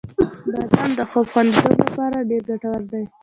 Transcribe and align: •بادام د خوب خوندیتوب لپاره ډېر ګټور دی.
•بادام 0.71 0.89
د 0.97 0.99
خوب 1.09 1.25
خوندیتوب 1.31 1.73
لپاره 1.83 2.17
ډېر 2.29 2.43
ګټور 2.49 2.81
دی. 2.91 3.03